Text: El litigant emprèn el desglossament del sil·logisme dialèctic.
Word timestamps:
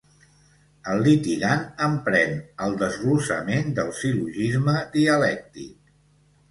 El 0.93 1.03
litigant 1.07 1.61
emprèn 1.89 2.33
el 2.69 2.75
desglossament 2.81 3.73
del 3.81 3.93
sil·logisme 4.01 4.77
dialèctic. 4.99 5.79